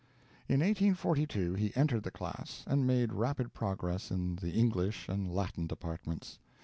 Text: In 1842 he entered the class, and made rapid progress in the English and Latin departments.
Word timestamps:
In 0.49 0.61
1842 0.61 1.53
he 1.53 1.71
entered 1.75 2.01
the 2.01 2.09
class, 2.09 2.63
and 2.65 2.87
made 2.87 3.13
rapid 3.13 3.53
progress 3.53 4.09
in 4.09 4.37
the 4.37 4.49
English 4.53 5.07
and 5.07 5.31
Latin 5.31 5.67
departments. 5.67 6.39